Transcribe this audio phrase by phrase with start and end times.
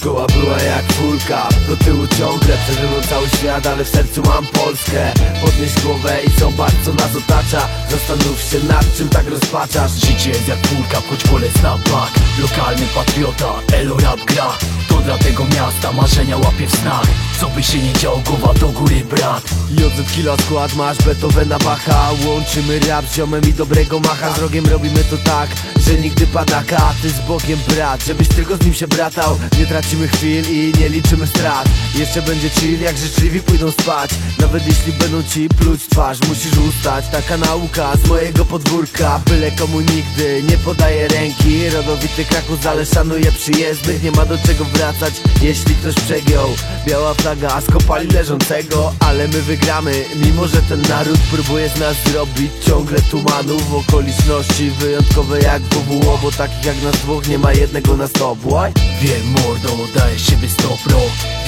[0.00, 5.12] Szkoła była jak kulka, do tyłu ciągle Przede cały świat, ale w sercu mam Polskę.
[5.44, 7.68] Podnieś głowę i zobacz co nas otacza.
[7.90, 9.92] Zastanów się nad czym tak rozpaczasz.
[9.92, 14.58] Życie jest jak kulka, choć bolesna bak Lokalny patriota, elo rap gra
[14.90, 15.92] To dla tego miasta.
[15.92, 17.06] Marzenia łapie w snach.
[17.40, 19.44] Co by się nie działo, głowa do góry brat.
[19.70, 22.10] JZ Kilo skład, masz Beethovena Bacha.
[22.26, 24.34] Łączymy rap z ziomem i dobrego macha.
[24.34, 25.48] Z rogiem robimy to tak,
[25.86, 29.38] że nigdy padaka ty z Bogiem brat, żebyś tylko z nim się bratał.
[29.58, 31.68] Nie tracimy chwil i nie liczymy strat.
[31.94, 34.10] Jeszcze będzie chill, jak życzliwi pójdą spać.
[34.38, 39.80] Nawet jeśli będą ci pluć twarz Musisz ustać, taka nauka z mojego podwórka Byle komu
[39.80, 45.74] nigdy nie podaje ręki Rodowity Kraków, ale szanuje przyjezdnych Nie ma do czego wracać, jeśli
[45.74, 46.48] ktoś przegiął.
[46.86, 48.92] Biała flaga skopali leżącego.
[49.00, 55.40] Ale my wygramy, mimo że ten naród próbuje z nas zrobić Ciągle tumanów, okoliczności wyjątkowe
[55.40, 58.72] jak WWO Bo takich jak nas dwóch nie ma jednego na stop, Why?
[59.00, 61.00] Wiem mordo, daje siebie stopro.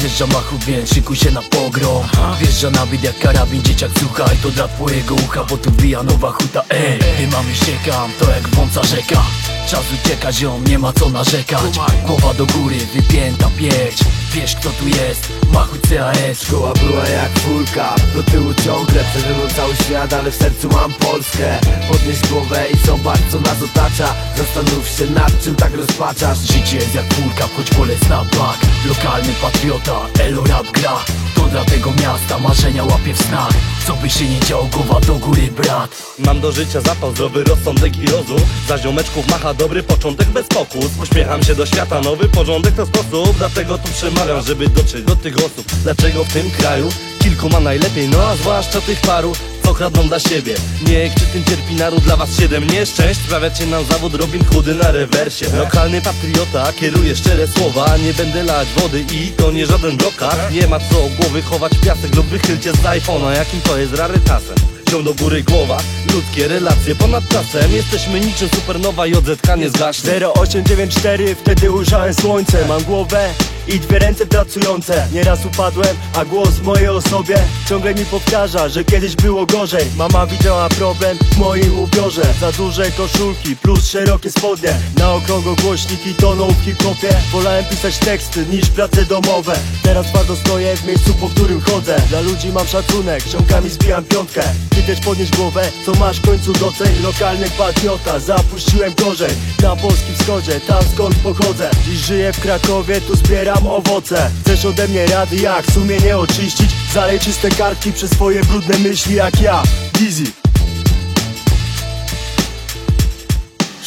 [0.00, 2.04] Wjeżdża machu, więc szykuj się na pogrom
[2.40, 6.32] Wjeżdża na bit jak karabin, dzieciak słuchaj To dla twojego ucha, bo tu wbija nowa
[6.32, 6.62] huta.
[6.70, 9.22] Ej, ty mamy ściekam, to jak wąca rzeka
[9.70, 11.78] Czas ucieka ziom, nie ma co narzekać.
[12.06, 13.96] Głowa do góry, wypięta pięć
[14.32, 19.02] Wiesz kto tu jest, machu CAS Szkoła była jak kulka, do tyłu ciągle
[19.34, 21.58] mną cały świat, ale w sercu mam Polskę.
[21.88, 24.14] Podnieś głowę i zobacz co nas otacza.
[24.36, 26.38] Zastanów się nad czym tak rozpaczasz.
[26.38, 28.58] Życie jest jak kulka, choć bolesna bak.
[28.88, 31.04] Lokalny patriota, elo rap gra
[31.50, 33.52] dla tego miasta marzenia łapie w snach.
[33.86, 35.90] Co by się nie działo, głowa do góry brat.
[36.18, 38.40] Mam do życia zapał, zdrowy rozsądek i rozum.
[38.68, 40.90] Za ziomeczków macha dobry początek bez pokus.
[41.02, 43.36] Uśmiecham się do świata, nowy porządek to sposób.
[43.38, 45.66] Dlatego tu przemawiam, żeby dotrzeć do tych osób.
[45.82, 46.88] Dlaczego w tym kraju
[47.22, 49.32] kilku ma najlepiej No a zwłaszcza tych paru,
[49.64, 50.54] co kradną dla siebie.
[50.88, 52.66] Niech przy tym cierpi naród, dla was siedem.
[52.66, 55.46] Nieszczęść Sprawiacie nam zawód Robin Hoody na rewersie.
[55.56, 57.96] Lokalny patriota, kieruje szczere słowa.
[57.96, 62.14] Nie będę lać wody i to nie żaden blokad Nie ma co głowy chować piasek
[62.16, 63.30] lub wychylcie z iPhone'a.
[63.30, 64.56] Jakim to jest rarytasem?
[64.90, 65.78] Ciąg do góry głowa,
[66.14, 67.72] ludzkie relacje ponad czasem.
[67.72, 72.66] Jesteśmy niczym supernowa JZK nie zgaśnie 0894, wtedy ujrzałem słońce.
[72.68, 73.34] Mam głowę
[73.70, 75.06] i dwie ręce pracujące.
[75.12, 77.38] Nieraz upadłem, a głos w mojej osobie
[77.70, 79.86] Ciągle mi powtarza, że kiedyś było gorzej.
[79.96, 82.22] Mama widziała problem w moim ubiorze.
[82.40, 84.74] Za duże koszulki plus szerokie spodnie.
[84.98, 87.08] Na okrągło głośniki toną w hip-hopie.
[87.32, 89.56] Wolałem pisać teksty niż prace domowe.
[89.82, 94.42] Teraz twardo stoję w miejscu, po którym chodzę Ludzi mam szacunek, ziomkami zbijam piątkę.
[94.70, 97.02] Ty też podnieś głowę, co masz w końcu doceń.
[97.02, 99.30] Lokalny patriota, zapuściłem gorzej.
[99.62, 101.70] Na polskim wschodzie, tam skąd pochodzę.
[101.84, 104.30] Dziś żyję w Krakowie, tu zbieram owoce.
[104.40, 106.70] Chcesz ode mnie rady jak sumienie oczyścić?
[106.94, 109.62] Zalej czyste kartki przez swoje brudne myśli jak ja.
[109.98, 110.49] Dizzy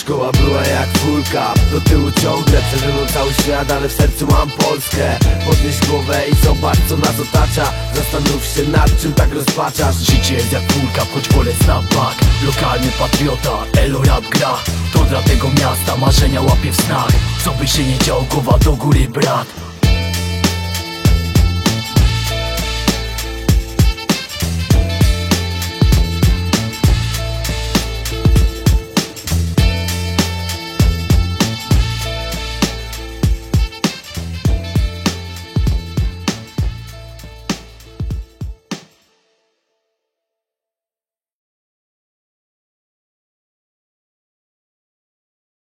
[0.03, 5.19] Szkoła była jak kulka, do tyłu ciągle mną cały świat, ale w sercu mam Polskę.
[5.45, 7.73] Podnieś głowę i zobacz co nas otacza.
[7.95, 9.95] Zastanów się nad czym tak rozpaczasz.
[9.95, 12.15] Życie jest jak kulka, choć bolesna bak.
[12.45, 14.55] Lokalny patriota, elo rap gra.
[14.93, 17.11] To dla tego miasta marzenia łapie w snach
[17.43, 19.62] Co by się nie działo, głowa do góry brat